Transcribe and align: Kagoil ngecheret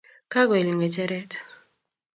Kagoil 0.31 0.67
ngecheret 0.77 1.31